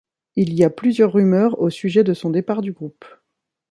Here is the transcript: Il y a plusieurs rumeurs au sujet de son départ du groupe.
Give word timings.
Il 0.35 0.53
y 0.55 0.63
a 0.63 0.71
plusieurs 0.71 1.13
rumeurs 1.13 1.59
au 1.61 1.69
sujet 1.69 2.03
de 2.03 2.15
son 2.15 2.31
départ 2.31 2.61
du 2.63 2.71
groupe. 2.73 3.05